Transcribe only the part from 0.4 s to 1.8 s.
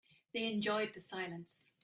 enjoyed the silence.